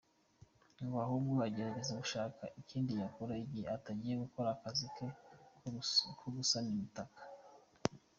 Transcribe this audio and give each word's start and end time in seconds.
Ngo 0.83 0.97
ahubwo 1.05 1.33
agerageza 1.47 1.93
gushaka 2.01 2.43
ikindi 2.61 2.91
yakora, 3.01 3.33
igihe 3.45 3.67
atagiye 3.77 4.15
gukora 4.23 4.47
akazi 4.55 4.87
ke 4.95 5.05
ko 6.19 6.27
gusana 6.35 6.69
imitaka. 6.75 7.21